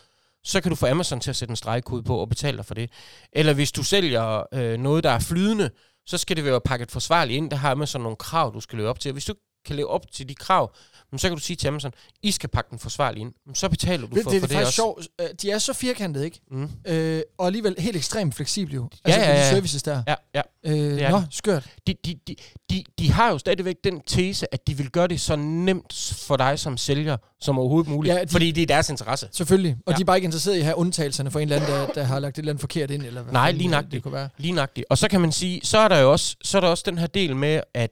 Så 0.44 0.62
kan 0.62 0.70
du 0.70 0.76
få 0.76 0.88
Amazon 0.88 1.20
til 1.20 1.30
at 1.30 1.36
sætte 1.36 1.52
en 1.52 1.56
stregkode 1.56 2.04
på 2.04 2.18
og 2.18 2.30
betale 2.30 2.58
dig 2.58 2.66
for 2.66 2.74
det. 2.74 2.92
Eller 3.34 3.54
hvis 3.54 3.72
du 3.72 3.84
sælger 3.84 4.44
øh, 4.54 4.80
noget, 4.80 5.04
der 5.04 5.10
er 5.10 5.20
flydende, 5.20 5.70
så 6.06 6.18
skal 6.18 6.36
det 6.38 6.46
være 6.46 6.62
pakket 6.62 6.92
forsvarligt 6.92 7.38
ind. 7.38 7.52
Der 7.52 7.58
har 7.58 7.72
Amazon 7.72 8.02
nogle 8.02 8.16
krav, 8.18 8.54
du 8.54 8.60
skal 8.60 8.78
leve 8.78 8.90
op 8.90 9.00
til. 9.00 9.12
Hvis 9.12 9.26
du 9.26 9.34
kan 9.66 9.76
leve 9.76 9.88
op 9.90 10.12
til 10.12 10.30
de 10.30 10.36
krav, 10.36 10.72
men 11.12 11.20
så 11.20 11.28
kan 11.28 11.38
du 11.38 11.44
sige 11.44 11.58
til 11.58 11.68
Amazon, 11.68 11.92
I 12.24 12.32
skal 12.32 12.50
pakke 12.50 12.70
den 12.72 12.80
forsvarligt 12.80 13.22
ind. 13.22 13.34
Men 13.46 13.56
så 13.56 13.70
betaler 13.70 14.08
du 14.08 14.16
Det, 14.16 14.24
for, 14.24 14.32
det, 14.32 14.40
for 14.42 14.48
det 14.48 14.56
er 14.56 14.60
det 14.60 14.66
faktisk 14.68 14.68
også. 14.68 14.76
sjovt. 14.76 15.08
Øh, 15.22 15.28
De 15.42 15.52
er 15.52 15.58
så 15.58 15.74
firkantede, 15.74 16.26
ikke? 16.26 16.42
Mm. 16.52 16.70
Øh, 16.88 17.22
og 17.38 17.46
alligevel 17.46 17.76
helt 17.80 17.96
ekstremt 17.98 18.36
fleksible 18.36 18.76
jo. 18.76 18.90
Altså 19.06 19.20
Ja, 19.20 19.26
på 19.26 19.32
ja, 19.32 19.38
de 19.38 19.44
ja. 19.46 19.50
services 19.50 19.84
der. 19.84 20.04
Ja, 20.08 20.16
ja. 20.36 20.42
Øh, 20.66 21.02
er 21.02 21.10
nå, 21.12 21.18
det. 21.18 21.28
skørt. 21.32 21.70
de, 21.88 21.96
de, 22.06 22.16
de, 22.28 22.36
de, 22.70 22.84
de 23.00 23.12
har 23.12 23.32
jo 23.32 23.38
stadigvæk 23.38 23.76
den 23.84 24.02
tese, 24.08 24.54
at 24.54 24.68
de 24.68 24.78
vil 24.78 24.90
gøre 24.92 25.08
det 25.08 25.22
så 25.22 25.36
nemt 25.36 26.14
for 26.18 26.38
dig 26.38 26.60
som 26.60 26.78
sælger, 26.78 27.18
som 27.42 27.60
overhovedet 27.60 27.90
muligt. 27.92 28.14
Ja, 28.14 28.18
Ja, 28.20 28.24
de- 28.26 28.30
fordi 28.30 28.52
det 28.52 28.62
er 28.62 28.68
deres 28.68 28.90
interesse. 28.90 29.28
Selvfølgelig. 29.32 29.78
Og 29.86 29.94
Ja. 29.94 29.98
de 29.98 30.02
er 30.02 30.06
bare 30.06 30.18
ikke 30.18 30.26
interesseret 30.26 30.56
i 30.56 30.60
at 30.60 30.66
have 30.66 30.78
undtagelserne 30.78 31.32
for 31.32 31.40
en 31.40 31.44
eller 31.52 31.56
anden, 31.56 31.72
der, 31.72 31.88
der 31.88 32.04
har 32.04 32.20
lagt 32.20 32.36
et 32.38 32.40
eller 32.42 32.52
andet 32.52 32.62
forkert 32.62 32.92
ind. 32.92 33.04
Eller 33.04 33.22
hvad 33.22 33.34
Nej, 33.34 33.52
lige 33.52 33.68
nøjagtigt. 33.70 33.94
Det 33.94 34.04
kunne 34.04 34.14
være. 34.14 34.30
Lige 34.38 34.52
nøjagtigt. 34.52 34.86
Og 34.90 34.98
så 34.98 35.08
kan 35.08 35.22
man 35.22 35.32
sige, 35.32 35.62
så 35.64 35.78
er 35.78 35.88
der 35.88 36.00
jo 36.00 36.12
også, 36.12 36.36
så 36.44 36.58
er 36.58 36.62
der 36.62 36.68
også 36.68 36.84
den 36.86 36.98
her 36.98 37.08
del 37.08 37.36
med, 37.36 37.62
at, 37.74 37.92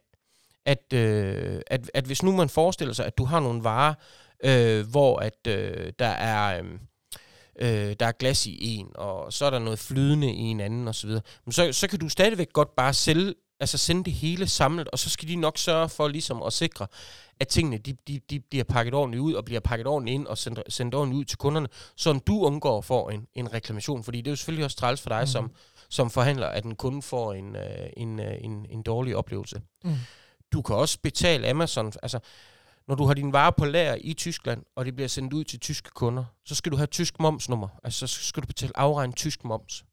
at, 0.66 0.94
øh, 0.94 1.62
at, 1.68 1.92
at 1.94 2.06
hvis 2.06 2.24
nu 2.24 2.32
man 2.36 2.50
forestiller 2.50 2.94
sig, 2.94 3.06
at 3.06 3.18
du 3.18 3.26
har 3.26 3.40
nogle 3.40 3.64
varer, 3.64 3.94
øh, 4.44 4.88
hvor 4.88 5.20
at 5.20 5.48
øh, 5.48 5.94
der 6.00 6.08
er... 6.08 6.64
Øh, 6.64 6.70
øh, 7.60 7.96
der 8.00 8.06
er 8.06 8.12
glas 8.12 8.46
i 8.46 8.58
en, 8.62 8.88
og 8.96 9.34
så 9.34 9.46
er 9.46 9.50
der 9.50 9.60
noget 9.60 9.80
flydende 9.80 10.34
i 10.34 10.42
en 10.42 10.60
anden 10.60 10.88
osv., 10.88 11.10
men 11.46 11.52
så, 11.52 11.74
så 11.74 11.88
kan 11.88 12.00
du 12.00 12.10
stadigvæk 12.10 12.54
godt 12.54 12.76
bare 12.76 12.94
sælge, 12.94 13.34
altså 13.60 13.78
sende 13.78 14.04
det 14.04 14.14
hele 14.14 14.48
samlet, 14.48 14.88
og 14.88 15.00
så 15.00 15.10
skal 15.10 15.28
de 15.28 15.36
nok 15.36 15.58
sørge 15.58 15.90
for 15.90 16.08
ligesom 16.08 16.42
at 16.42 16.54
sikre, 16.54 16.88
at 17.40 17.48
tingene 17.48 17.78
de, 17.78 17.98
de, 18.08 18.20
de 18.30 18.40
bliver 18.40 18.64
pakket 18.64 18.94
ordentligt 18.94 19.22
ud, 19.22 19.34
og 19.34 19.46
bliver 19.46 19.60
pakket 19.60 19.88
ordentligt 19.88 20.16
ind, 20.16 20.28
og 20.28 20.38
sendt, 20.38 20.60
sendt 20.70 20.96
ordentligt 20.96 21.20
ud 21.20 21.26
til 21.26 21.38
kunderne, 21.38 21.68
så 21.96 22.20
du 22.28 22.46
undgår 22.46 22.82
få 22.82 23.10
en, 23.10 23.28
en 23.34 23.54
reklamation, 23.54 24.04
fordi 24.04 24.18
det 24.18 24.28
er 24.28 24.32
jo 24.32 24.36
selvfølgelig 24.36 24.66
også 24.66 24.78
træls 24.78 25.02
for 25.02 25.10
dig 25.10 25.22
mm. 25.22 25.28
som, 25.28 25.52
som 25.90 26.10
forhandler, 26.10 26.48
at 26.48 26.66
en 26.66 26.76
kunde 26.76 27.02
får 27.02 27.34
en, 27.34 27.56
øh, 27.56 27.90
en, 27.98 28.20
øh, 28.20 28.36
en, 28.42 28.66
en 28.70 28.82
dårlig 28.82 29.16
oplevelse. 29.16 29.62
Mm. 29.84 29.96
Du 30.54 30.62
kan 30.62 30.76
også 30.76 31.00
betale 31.04 31.50
Amazon, 31.50 31.92
altså 32.04 32.20
når 32.88 32.96
du 32.96 33.06
har 33.06 33.14
din 33.14 33.34
varer 33.34 33.52
på 33.52 33.66
lager 33.66 33.98
i 34.02 34.14
Tyskland, 34.14 34.64
og 34.76 34.86
det 34.86 34.96
bliver 34.96 35.08
sendt 35.08 35.34
ud 35.34 35.44
til 35.44 35.60
tyske 35.60 35.90
kunder, 35.90 36.24
så 36.46 36.56
skal 36.56 36.72
du 36.72 36.78
have 36.78 36.88
tysk 36.88 37.20
momsnummer. 37.20 37.68
Altså, 37.84 38.08
så 38.08 38.24
skal 38.24 38.44
du 38.44 38.48
betale 38.48 38.78
afregnet 38.78 39.16
tysk 39.16 39.44
moms. 39.44 39.86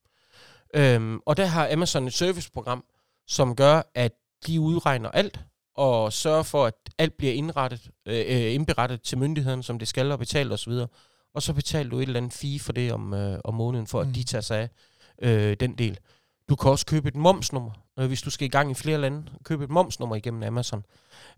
Øhm, 0.75 1.21
og 1.27 1.37
der 1.37 1.47
har 1.47 1.73
Amazon 1.73 2.07
et 2.07 2.13
serviceprogram, 2.13 2.85
som 3.27 3.57
gør, 3.57 3.83
at 3.95 4.13
de 4.47 4.61
udregner 4.61 5.11
alt, 5.11 5.41
og 5.75 6.13
sørger 6.13 6.43
for, 6.43 6.67
at 6.67 6.75
alt 6.99 7.17
bliver 7.17 7.33
indrettet, 7.33 7.91
øh, 8.07 8.25
øh, 8.29 8.55
indberettet 8.55 9.03
til 9.03 9.19
myndigheden, 9.19 9.63
som 9.63 9.79
det 9.79 9.89
skal, 9.89 10.13
og 10.13 10.19
betalt 10.19 10.53
osv. 10.53 10.73
Og 11.35 11.43
så 11.43 11.53
betaler 11.53 11.91
du 11.91 11.99
et 11.99 12.03
eller 12.03 12.17
andet 12.21 12.33
fee 12.33 12.61
for 12.61 12.73
det 12.73 12.93
om, 12.93 13.15
øh, 13.15 13.41
om 13.45 13.55
måneden, 13.55 13.87
for 13.87 14.03
Mm. 14.03 14.09
at 14.09 14.15
de 14.15 14.25
tager 14.25 14.43
sig 14.43 14.59
af 14.59 14.69
øh, 15.23 15.57
den 15.61 15.79
del. 15.79 15.99
Du 16.49 16.57
kan 16.57 16.71
også 16.71 16.87
købe 16.87 17.09
et 17.09 17.17
momsnummer, 17.17 17.71
øh, 17.99 18.07
hvis 18.07 18.23
du 18.23 18.31
skal 18.31 18.45
i 18.45 18.49
gang 18.49 18.71
i 18.71 18.75
flere 18.75 18.99
lande. 18.99 19.23
Købe 19.45 19.65
et 19.65 19.71
momsnummer 19.71 20.17
igennem 20.17 20.43
Amazon. 20.43 20.85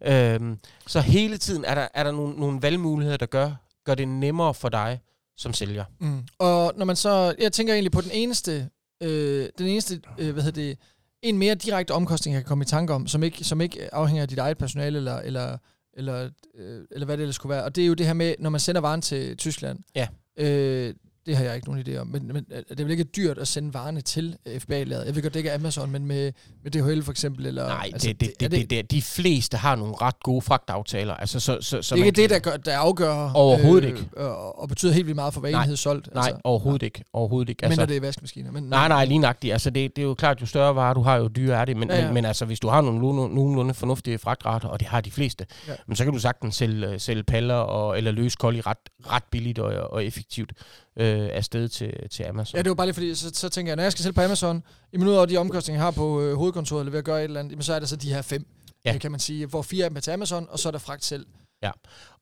Øhm, 0.02 0.58
så 0.86 1.00
hele 1.00 1.38
tiden 1.38 1.64
er 1.64 1.74
der, 1.74 1.88
er 1.94 2.04
der 2.04 2.12
nogle, 2.12 2.36
nogle 2.36 2.62
valgmuligheder, 2.62 3.16
der 3.16 3.26
gør, 3.26 3.50
gør 3.84 3.94
det 3.94 4.08
nemmere 4.08 4.54
for 4.54 4.68
dig 4.68 5.00
som 5.38 5.52
sælger. 5.52 5.84
Mm. 6.00 6.22
Og 6.38 6.72
når 6.76 6.84
man 6.84 6.96
så, 6.96 7.34
jeg 7.38 7.52
tænker 7.52 7.74
egentlig 7.74 7.92
på 7.92 8.00
den 8.00 8.10
eneste, 8.10 8.68
øh, 9.02 9.48
den 9.58 9.66
eneste, 9.66 10.00
øh, 10.18 10.32
hvad 10.32 10.42
hedder 10.42 10.62
det, 10.62 10.78
en 11.22 11.38
mere 11.38 11.54
direkte 11.54 11.94
omkostning, 11.94 12.34
jeg 12.34 12.42
kan 12.42 12.48
komme 12.48 12.62
i 12.62 12.66
tanke 12.66 12.94
om, 12.94 13.06
som 13.06 13.22
ikke, 13.22 13.44
som 13.44 13.60
ikke 13.60 13.94
afhænger 13.94 14.22
af 14.22 14.28
dit 14.28 14.38
eget 14.38 14.58
personale, 14.58 14.98
eller, 14.98 15.16
eller, 15.16 15.58
eller, 15.94 16.30
øh, 16.54 16.84
eller 16.90 17.06
hvad 17.06 17.16
det 17.16 17.22
ellers 17.22 17.34
skulle 17.34 17.54
være. 17.54 17.64
Og 17.64 17.76
det 17.76 17.82
er 17.82 17.88
jo 17.88 17.94
det 17.94 18.06
her 18.06 18.14
med, 18.14 18.34
når 18.38 18.50
man 18.50 18.60
sender 18.60 18.80
varen 18.80 19.02
til 19.02 19.36
Tyskland. 19.36 19.78
Ja. 19.94 20.08
Øh, 20.36 20.94
det 21.28 21.37
har 21.37 21.44
jeg 21.44 21.54
ikke 21.54 21.70
nogen 21.70 21.85
idé 21.88 21.97
om, 21.97 22.06
men, 22.06 22.26
men 22.26 22.47
er 22.50 22.61
det 22.68 22.80
er 22.80 22.85
vel 22.85 22.90
ikke 22.90 23.04
dyrt 23.04 23.38
at 23.38 23.49
sende 23.49 23.75
varerne 23.75 24.00
til 24.00 24.37
øh, 24.47 24.61
FBA-laget? 24.61 25.06
Jeg 25.06 25.14
ved 25.14 25.23
godt, 25.23 25.35
det 25.35 25.40
ikke 25.40 25.50
er 25.50 25.54
Amazon, 25.54 25.90
men 25.90 26.06
med, 26.06 26.32
med 26.62 26.70
DHL 26.70 27.02
for 27.02 27.11
eksempel? 27.11 27.47
Eller, 27.47 27.66
Nej, 27.66 27.90
altså, 27.92 28.08
det, 28.08 28.20
det, 28.20 28.40
det, 28.40 28.50
det, 28.50 28.70
det, 28.70 28.90
de 28.90 29.02
fleste 29.02 29.56
har 29.56 29.76
nogle 29.76 29.94
ret 30.02 30.20
gode 30.20 30.42
fragtaftaler. 30.42 31.14
Altså, 31.14 31.40
så, 31.40 31.58
så, 31.61 31.82
så 31.82 31.94
det 31.94 32.00
er 32.00 32.06
ikke 32.06 32.23
det, 32.23 32.30
der, 32.30 32.38
gør, 32.38 32.56
der 32.56 32.78
afgør... 32.78 33.30
Overhovedet 33.35 33.88
ikke. 33.88 34.08
Og, 34.16 34.61
og 34.62 34.68
betyder 34.68 34.92
helt 34.92 35.06
vildt 35.06 35.16
meget 35.16 35.35
for 35.35 35.40
hver 35.40 35.50
Nej. 35.50 35.62
enhed 35.62 35.76
solgt. 35.76 36.14
Nej, 36.14 36.32
overhovedet 36.44 36.82
ikke. 36.82 37.04
Overhovedet 37.12 37.49
ikke. 37.49 37.64
Altså, 37.64 37.80
Altså, 37.80 37.80
mindre 37.80 37.94
det 37.94 37.97
er 38.02 38.06
vaskemaskiner. 38.06 38.52
Men, 38.52 38.62
Nej, 38.62 38.88
nej, 38.88 39.04
lige 39.04 39.18
nøjagtigt. 39.18 39.52
Altså, 39.52 39.70
det, 39.70 39.97
det 39.97 40.02
er 40.02 40.06
jo 40.06 40.14
klart, 40.14 40.40
jo 40.40 40.47
større 40.47 40.75
varer 40.75 40.94
du 40.94 41.02
har, 41.02 41.16
jo 41.16 41.28
dyrere 41.28 41.61
er 41.61 41.64
det. 41.64 41.76
Men, 41.76 41.90
Ja, 41.90 41.97
ja. 41.99 42.04
Men, 42.04 42.14
men 42.14 42.25
altså, 42.25 42.44
hvis 42.44 42.61
du 42.61 42.68
har 42.68 42.80
nogle 42.80 42.99
nogenlunde, 43.35 43.75
fornuftige 43.75 44.18
fragtrater, 44.18 44.68
og 44.68 44.80
det 44.80 44.88
har 44.88 45.00
de 45.00 45.11
fleste, 45.11 45.47
Ja. 45.68 45.73
men 45.87 45.97
så 45.97 46.04
kan 46.04 46.12
du 46.12 46.18
sagtens 46.18 46.56
sælge, 46.56 46.99
sælge 46.99 47.23
paller 47.23 47.54
og, 47.54 47.97
eller 47.99 48.11
løse 48.11 48.37
kolli 48.40 48.61
ret, 48.61 48.76
ret 49.12 49.25
billigt 49.30 49.58
og, 49.58 49.90
og 49.92 50.04
effektivt 50.04 50.52
øh, 50.99 51.28
afsted 51.33 51.69
til, 51.69 51.93
til 52.11 52.23
Amazon. 52.23 52.57
Ja, 52.57 52.62
det 52.62 52.69
var 52.69 52.75
bare 52.75 52.87
lige 52.87 52.95
fordi, 52.95 53.14
så, 53.14 53.31
så 53.35 53.49
tænker 53.49 53.71
jeg, 53.71 53.76
når 53.76 53.83
jeg 53.83 53.93
skal 53.93 54.02
sælge 54.02 54.12
på 54.14 54.21
Amazon, 54.21 54.62
jamen 54.93 55.09
ud 55.09 55.12
over 55.12 55.26
de 55.26 55.37
omkostninger, 55.37 55.78
jeg 55.78 55.85
har 55.87 55.90
på 55.90 56.23
øh, 56.23 56.35
hovedkontoret, 56.37 56.81
eller 56.81 56.90
ved 56.90 56.99
at 56.99 57.05
gøre 57.05 57.19
et 57.19 57.25
eller 57.25 57.40
andet, 57.40 57.50
jamen, 57.52 57.62
så 57.62 57.75
er 57.75 57.78
der 57.78 57.87
så 57.87 57.97
de 57.97 58.12
her 58.14 58.23
fem, 58.23 58.47
Ja. 58.85 58.93
ja. 58.93 58.99
kan 58.99 59.11
man 59.11 59.21
sige, 59.21 59.47
hvor 59.47 59.62
fire 59.62 59.85
af 59.85 59.90
dem 59.90 59.97
er 59.97 60.00
til 60.00 60.11
Amazon, 60.11 60.47
og 60.50 60.59
så 60.59 60.69
er 60.69 60.71
der 60.71 60.78
fragt 60.78 61.05
selv. 61.05 61.26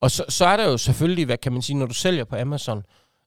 Og 0.01 0.11
så, 0.11 0.25
så 0.29 0.45
er 0.47 0.57
der 0.57 0.69
jo 0.71 0.77
selvfølgelig, 0.79 1.25
hvad 1.25 1.39
kan 1.39 1.53
man 1.53 1.63
sige, 1.63 1.77
når 1.77 1.87
du 1.87 1.95
sælger 1.95 2.25
på 2.25 2.37
Amazon, 2.37 2.83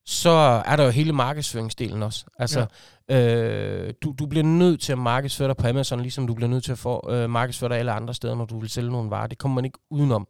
så 0.05 0.29
er 0.65 0.75
der 0.75 0.83
jo 0.83 0.89
hele 0.89 1.13
markedsføringsdelen 1.13 2.03
også. 2.03 2.25
Altså, 2.39 2.65
ja. 3.09 3.35
øh, 3.35 3.93
du, 4.03 4.15
du 4.19 4.25
bliver 4.25 4.43
nødt 4.43 4.81
til 4.81 4.91
at 4.91 4.97
markedsføre 4.97 5.47
dig 5.47 5.57
på 5.57 5.67
Amazon, 5.67 6.01
ligesom 6.01 6.27
du 6.27 6.33
bliver 6.33 6.49
nødt 6.49 6.63
til 6.63 6.71
at 6.71 6.77
få 6.77 7.11
øh, 7.11 7.29
markedsføre 7.29 7.69
dig 7.69 7.77
alle 7.77 7.91
andre 7.91 8.13
steder, 8.13 8.35
når 8.35 8.45
du 8.45 8.59
vil 8.59 8.69
sælge 8.69 8.91
nogle 8.91 9.09
varer. 9.09 9.27
Det 9.27 9.37
kommer 9.37 9.55
man 9.55 9.65
ikke 9.65 9.79
udenom. 9.89 10.27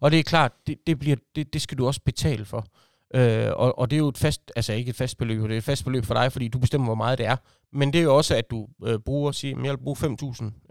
Og 0.00 0.10
det 0.10 0.18
er 0.18 0.22
klart, 0.22 0.52
det, 0.66 0.78
det, 0.86 0.98
bliver, 0.98 1.16
det, 1.36 1.52
det 1.52 1.62
skal 1.62 1.78
du 1.78 1.86
også 1.86 2.00
betale 2.04 2.44
for. 2.44 2.66
Øh, 3.14 3.50
og, 3.56 3.78
og 3.78 3.90
det 3.90 3.96
er 3.96 3.98
jo 3.98 4.08
et 4.08 4.18
fast, 4.18 4.52
altså 4.56 4.72
ikke 4.72 4.90
et 4.90 4.96
fast 4.96 5.18
beløb, 5.18 5.42
det 5.42 5.52
er 5.52 5.58
et 5.58 5.64
fast 5.64 5.84
beløb 5.84 6.04
for 6.04 6.14
dig, 6.14 6.32
fordi 6.32 6.48
du 6.48 6.58
bestemmer, 6.58 6.86
hvor 6.86 6.94
meget 6.94 7.18
det 7.18 7.26
er. 7.26 7.36
Men 7.72 7.92
det 7.92 7.98
er 7.98 8.02
jo 8.02 8.16
også, 8.16 8.36
at 8.36 8.50
du 8.50 8.66
øh, 8.84 8.98
bruger, 8.98 9.32
siger, 9.32 9.62
jeg 9.64 9.70
vil 9.70 9.78
bruge 9.78 9.96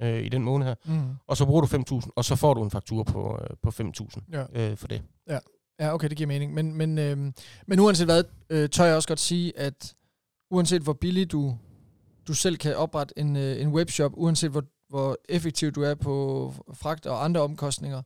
5.000 0.01 0.05
øh, 0.05 0.23
i 0.23 0.29
den 0.29 0.43
måned 0.43 0.67
her, 0.67 0.75
mm. 0.85 1.01
og 1.27 1.37
så 1.37 1.45
bruger 1.45 1.61
du 1.61 1.67
5.000, 1.95 2.09
og 2.15 2.25
så 2.25 2.35
får 2.35 2.53
du 2.53 2.63
en 2.63 2.71
faktur 2.71 3.03
på, 3.03 3.39
øh, 3.41 3.55
på 3.63 3.69
5.000 3.69 4.21
ja. 4.31 4.71
øh, 4.71 4.77
for 4.77 4.87
det. 4.87 5.01
Ja. 5.29 5.39
ja, 5.79 5.93
okay, 5.93 6.09
det 6.09 6.17
giver 6.17 6.27
mening. 6.27 6.53
Men, 6.53 6.75
men, 6.75 6.97
øh, 6.97 7.17
men 7.67 7.79
uanset 7.79 8.07
hvad, 8.07 8.23
øh, 8.49 8.69
tør 8.69 8.85
jeg 8.85 8.95
også 8.95 9.07
godt 9.07 9.19
sige, 9.19 9.59
at 9.59 9.95
uanset 10.51 10.81
hvor 10.81 10.93
billigt 10.93 11.31
du, 11.31 11.57
du 12.27 12.33
selv 12.33 12.57
kan 12.57 12.75
oprette 12.75 13.19
en, 13.19 13.35
øh, 13.35 13.61
en 13.61 13.67
webshop, 13.67 14.11
uanset 14.15 14.51
hvor, 14.51 14.63
hvor 14.89 15.17
effektiv 15.29 15.71
du 15.71 15.81
er 15.81 15.95
på 15.95 16.53
fragt 16.73 17.05
og 17.05 17.23
andre 17.23 17.41
omkostninger, 17.41 17.97
øh, 17.97 18.03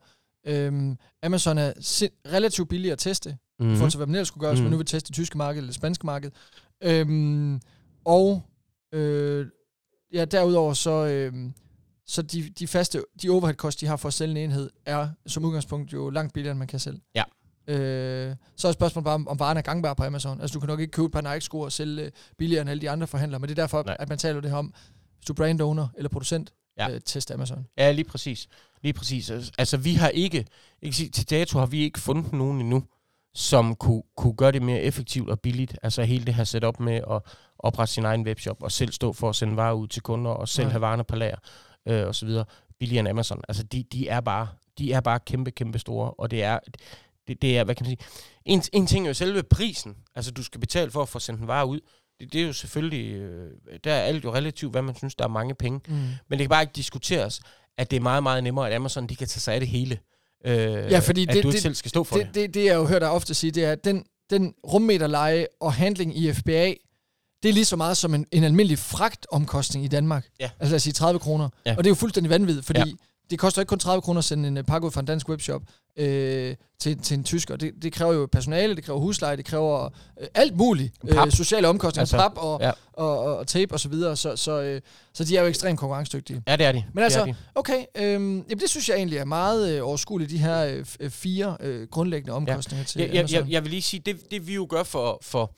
Amazon 1.23 1.57
er 1.57 1.73
relativt 2.33 2.69
billig 2.69 2.91
at 2.91 2.99
teste, 2.99 3.29
mm-hmm. 3.29 3.73
i 3.73 3.75
forhold 3.75 3.91
til, 3.91 3.97
hvad 3.97 4.07
man 4.07 4.15
ellers 4.15 4.27
skulle 4.27 4.41
gøre, 4.41 4.51
hvis 4.51 4.59
mm-hmm. 4.59 4.65
man 4.65 4.71
nu 4.71 4.77
vil 4.77 4.85
teste 4.85 5.07
det 5.07 5.13
tyske 5.13 5.37
marked 5.37 5.57
eller 5.57 5.67
det 5.67 5.75
spanske 5.75 6.05
marked. 6.05 6.31
Øhm, 6.83 7.61
og 8.05 8.41
øh, 8.93 9.47
ja, 10.13 10.25
derudover 10.25 10.73
så, 10.73 11.05
øh, 11.05 11.33
så 12.05 12.21
de, 12.21 12.49
de 12.49 12.67
faste, 12.67 13.03
de 13.21 13.29
overhead 13.29 13.55
costs, 13.55 13.79
de 13.79 13.85
har 13.85 13.95
for 13.95 14.07
at 14.07 14.13
sælge 14.13 14.31
en 14.31 14.37
enhed, 14.37 14.69
er 14.85 15.09
som 15.27 15.45
udgangspunkt 15.45 15.93
jo 15.93 16.09
langt 16.09 16.33
billigere, 16.33 16.51
end 16.51 16.59
man 16.59 16.67
kan 16.67 16.79
sælge. 16.79 17.01
Ja. 17.15 17.23
Øh, 17.67 18.35
så 18.55 18.67
er 18.67 18.71
spørgsmålet 18.71 19.03
bare, 19.03 19.15
om, 19.15 19.27
om 19.27 19.39
varen 19.39 19.57
er 19.57 19.61
gangbar 19.61 19.93
på 19.93 20.03
Amazon. 20.03 20.41
Altså, 20.41 20.53
du 20.53 20.59
kan 20.59 20.67
nok 20.67 20.79
ikke 20.79 20.91
købe 20.91 21.05
et 21.05 21.11
par 21.11 21.21
Nike-sko 21.21 21.59
og 21.59 21.71
sælge 21.71 22.03
øh, 22.03 22.11
billigere 22.37 22.61
end 22.61 22.69
alle 22.69 22.81
de 22.81 22.89
andre 22.89 23.07
forhandlere, 23.07 23.39
men 23.39 23.49
det 23.49 23.59
er 23.59 23.63
derfor, 23.63 23.83
Nej. 23.83 23.97
at 23.99 24.09
man 24.09 24.17
taler 24.17 24.41
det 24.41 24.49
her 24.49 24.57
om, 24.57 24.73
hvis 25.17 25.25
du 25.25 25.33
er 25.33 25.35
brand 25.35 25.61
owner 25.61 25.87
eller 25.97 26.09
producent, 26.09 26.53
ja. 26.77 26.89
øh, 26.89 27.01
test 27.05 27.31
Amazon. 27.31 27.67
Ja, 27.77 27.91
lige 27.91 28.05
præcis. 28.05 28.47
Lige 28.81 28.93
præcis. 28.93 29.31
Altså, 29.57 29.77
vi 29.77 29.93
har 29.93 30.09
ikke, 30.09 30.45
ikke 30.81 30.97
sige, 30.97 31.09
til 31.09 31.29
dato 31.29 31.59
har 31.59 31.65
vi 31.65 31.79
ikke 31.79 31.99
fundet 31.99 32.33
nogen 32.33 32.61
endnu, 32.61 32.83
som 33.33 33.75
kunne, 33.75 34.03
kunne 34.17 34.33
gøre 34.33 34.51
det 34.51 34.61
mere 34.61 34.81
effektivt 34.81 35.29
og 35.29 35.39
billigt. 35.39 35.79
Altså 35.83 36.03
hele 36.03 36.25
det 36.25 36.33
her 36.33 36.43
setup 36.43 36.79
med 36.79 36.95
at 36.95 37.21
oprette 37.59 37.93
sin 37.93 38.05
egen 38.05 38.21
webshop 38.21 38.63
og 38.63 38.71
selv 38.71 38.91
stå 38.91 39.13
for 39.13 39.29
at 39.29 39.35
sende 39.35 39.57
varer 39.57 39.73
ud 39.73 39.87
til 39.87 40.01
kunder 40.01 40.31
og 40.31 40.47
selv 40.49 40.67
ja. 40.67 40.71
have 40.71 40.81
varerne 40.81 41.03
på 41.03 41.15
lager 41.15 41.37
øh, 41.87 42.07
og 42.07 42.15
så 42.15 42.25
videre. 42.25 42.45
Billigere 42.79 42.99
end 42.99 43.09
Amazon. 43.09 43.41
Altså 43.47 43.63
de, 43.63 43.83
de, 43.83 44.07
er 44.07 44.21
bare, 44.21 44.47
de 44.77 44.93
er 44.93 45.01
bare 45.01 45.19
kæmpe, 45.19 45.51
kæmpe 45.51 45.79
store, 45.79 46.11
og 46.11 46.31
det 46.31 46.43
er, 46.43 46.59
det, 47.27 47.41
det 47.41 47.57
er, 47.57 47.63
hvad 47.63 47.75
kan 47.75 47.83
man 47.85 47.89
sige, 47.89 48.07
en, 48.45 48.63
en 48.73 48.87
ting 48.87 49.05
er 49.05 49.09
jo 49.09 49.13
selve 49.13 49.43
prisen. 49.43 49.95
Altså 50.15 50.31
du 50.31 50.43
skal 50.43 50.59
betale 50.59 50.91
for 50.91 51.01
at 51.01 51.09
få 51.09 51.19
sendt 51.19 51.41
en 51.41 51.47
vare 51.47 51.65
ud. 51.65 51.79
Det, 52.19 52.33
det 52.33 52.41
er 52.41 52.45
jo 52.45 52.53
selvfølgelig, 52.53 53.13
øh, 53.13 53.51
der 53.83 53.93
er 53.93 54.01
alt 54.01 54.23
jo 54.23 54.33
relativt, 54.33 54.71
hvad 54.71 54.81
man 54.81 54.95
synes, 54.95 55.15
der 55.15 55.23
er 55.23 55.29
mange 55.29 55.55
penge. 55.55 55.81
Mm. 55.87 55.95
Men 56.27 56.39
det 56.39 56.39
kan 56.39 56.49
bare 56.49 56.61
ikke 56.61 56.73
diskuteres, 56.75 57.41
at 57.77 57.91
det 57.91 57.97
er 57.97 58.01
meget, 58.01 58.23
meget 58.23 58.43
nemmere, 58.43 58.69
at 58.69 58.75
Amazon 58.75 59.07
de 59.07 59.15
kan 59.15 59.27
tage 59.27 59.41
sig 59.41 59.53
af 59.53 59.59
det 59.59 59.69
hele. 59.69 59.99
Øh, 60.45 60.53
ja, 60.55 60.99
fordi 60.99 61.27
at 61.27 61.33
det, 61.33 61.43
du 61.43 61.49
ikke 61.49 61.55
det, 61.55 61.61
selv 61.61 61.75
skal 61.75 61.89
stå 61.89 62.03
for 62.03 62.17
det. 62.17 62.25
Det, 62.25 62.35
det, 62.35 62.53
det 62.53 62.65
jeg 62.65 62.75
jo 62.75 62.85
hørt 62.85 63.01
dig 63.01 63.09
ofte 63.09 63.33
sige, 63.33 63.51
det 63.51 63.65
er, 63.65 63.71
at 63.71 63.85
den, 63.85 64.05
den 64.29 64.53
rummeterleje 64.63 65.47
og 65.59 65.73
handling 65.73 66.17
i 66.17 66.33
FBA, 66.33 66.73
det 67.43 67.49
er 67.49 67.53
lige 67.53 67.65
så 67.65 67.75
meget 67.75 67.97
som 67.97 68.13
en, 68.13 68.25
en 68.31 68.43
almindelig 68.43 68.79
fragtomkostning 68.79 69.85
i 69.85 69.87
Danmark. 69.87 70.27
Ja. 70.39 70.49
Altså 70.59 70.71
lad 70.71 70.75
os 70.75 70.83
sige 70.83 70.93
30 70.93 71.19
kroner. 71.19 71.49
Ja. 71.65 71.71
Og 71.71 71.77
det 71.77 71.85
er 71.85 71.91
jo 71.91 71.95
fuldstændig 71.95 72.29
vanvittigt, 72.29 72.65
fordi 72.65 72.79
ja 72.79 72.95
det 73.29 73.39
koster 73.39 73.61
ikke 73.61 73.69
kun 73.69 73.79
30 73.79 74.01
kroner 74.01 74.17
at 74.17 74.25
sende 74.25 74.47
en 74.47 74.57
øh, 74.57 74.63
pakke 74.63 74.87
ud 74.87 74.91
fra 74.91 74.99
en 74.99 75.05
dansk 75.05 75.29
webshop 75.29 75.61
øh, 75.97 76.55
til, 76.79 76.99
til 76.99 77.17
en 77.17 77.23
tysker. 77.23 77.55
Det, 77.55 77.73
det 77.81 77.93
kræver 77.93 78.13
jo 78.13 78.27
personale, 78.31 78.75
det 78.75 78.83
kræver 78.83 78.99
husleje, 78.99 79.37
det 79.37 79.45
kræver 79.45 79.85
øh, 80.21 80.27
alt 80.33 80.57
muligt. 80.57 80.93
Øh, 81.07 81.31
sociale 81.31 81.67
omkostninger, 81.67 82.01
altså, 82.01 82.17
pap 82.17 82.31
og, 82.35 82.61
ja. 82.61 82.71
og, 82.93 83.19
og, 83.19 83.37
og 83.37 83.47
tape 83.47 83.73
osv. 83.73 83.79
Så, 83.79 83.89
videre. 83.89 84.15
så, 84.15 84.35
så, 84.35 84.61
øh, 84.61 84.81
så 85.13 85.23
de 85.23 85.37
er 85.37 85.41
jo 85.41 85.47
ekstremt 85.47 85.79
konkurrencedygtige. 85.79 86.43
Ja, 86.47 86.55
det 86.55 86.65
er 86.65 86.71
de. 86.71 86.83
Men 86.93 87.03
altså, 87.03 87.25
de. 87.25 87.35
okay, 87.55 87.85
øh, 87.95 88.03
jamen, 88.03 88.43
det 88.49 88.69
synes 88.69 88.89
jeg 88.89 88.95
egentlig 88.97 89.17
er 89.17 89.25
meget 89.25 89.75
øh, 89.75 89.87
overskueligt, 89.87 90.31
de 90.31 90.37
her 90.37 90.65
øh, 90.65 90.85
øh 90.99 91.09
fire 91.09 91.57
øh, 91.59 91.87
grundlæggende 91.87 92.33
omkostninger 92.33 92.81
ja. 92.81 92.85
til 92.85 93.01
ja, 93.01 93.07
jeg, 93.13 93.31
jeg, 93.31 93.45
jeg 93.49 93.63
vil 93.63 93.71
lige 93.71 93.81
sige, 93.81 94.01
det, 94.05 94.31
det 94.31 94.47
vi 94.47 94.55
jo 94.55 94.67
gør 94.69 94.83
for... 94.83 95.19
for 95.21 95.53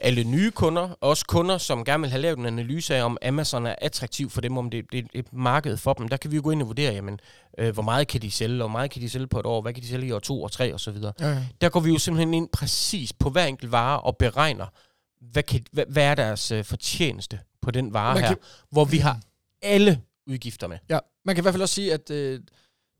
alle 0.00 0.24
nye 0.24 0.50
kunder, 0.50 0.88
også 1.00 1.24
kunder, 1.28 1.58
som 1.58 1.84
gerne 1.84 2.00
vil 2.00 2.10
have 2.10 2.22
lavet 2.22 2.38
en 2.38 2.46
analyse 2.46 2.96
af, 2.96 3.04
om 3.04 3.18
Amazon 3.22 3.66
er 3.66 3.74
attraktiv 3.78 4.30
for 4.30 4.40
dem, 4.40 4.58
om 4.58 4.70
det, 4.70 4.84
det 4.92 4.98
er 4.98 5.18
et 5.18 5.32
marked 5.32 5.76
for 5.76 5.92
dem. 5.92 6.08
Der 6.08 6.16
kan 6.16 6.30
vi 6.30 6.36
jo 6.36 6.42
gå 6.44 6.50
ind 6.50 6.62
og 6.62 6.68
vurdere, 6.68 6.92
jamen, 6.92 7.20
øh, 7.58 7.74
hvor 7.74 7.82
meget 7.82 8.08
kan 8.08 8.22
de 8.22 8.30
sælge, 8.30 8.54
og 8.54 8.68
hvor 8.68 8.78
meget 8.78 8.90
kan 8.90 9.02
de 9.02 9.10
sælge 9.10 9.26
på 9.26 9.40
et 9.40 9.46
år, 9.46 9.62
hvad 9.62 9.74
kan 9.74 9.82
de 9.82 9.88
sælge 9.88 10.06
i 10.06 10.12
år 10.12 10.18
to 10.18 10.42
og 10.42 10.52
tre 10.52 10.74
osv. 10.74 10.96
Ja, 11.20 11.28
ja. 11.28 11.46
Der 11.60 11.68
går 11.68 11.80
vi 11.80 11.90
jo 11.90 11.98
simpelthen 11.98 12.34
ind 12.34 12.48
præcis 12.48 13.12
på 13.12 13.30
hver 13.30 13.44
enkelt 13.44 13.72
vare 13.72 14.00
og 14.00 14.16
beregner, 14.16 14.66
hvad, 15.20 15.42
kan, 15.42 15.64
hvad, 15.72 15.84
hvad 15.88 16.04
er 16.04 16.14
deres 16.14 16.50
øh, 16.50 16.64
fortjeneste 16.64 17.40
på 17.62 17.70
den 17.70 17.92
vare 17.92 18.14
man 18.14 18.22
her, 18.22 18.28
kan, 18.28 18.36
hvor 18.70 18.84
vi 18.84 18.98
har 18.98 19.20
alle 19.62 20.00
udgifter 20.26 20.66
med. 20.66 20.78
Ja, 20.88 20.98
man 21.24 21.34
kan 21.34 21.42
i 21.42 21.44
hvert 21.44 21.54
fald 21.54 21.62
også 21.62 21.74
sige, 21.74 21.92
at 21.94 22.10
øh, 22.10 22.40